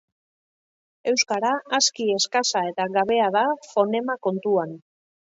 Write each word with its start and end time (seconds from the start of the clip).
Euskara 1.09 1.51
aski 1.77 2.07
eskasa 2.13 2.63
eta 2.69 2.87
gabea 2.95 3.27
da 3.35 3.43
fonema 3.67 4.15
kontuan. 4.29 4.73